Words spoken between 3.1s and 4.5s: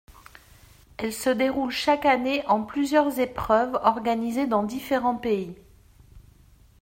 épreuves organisées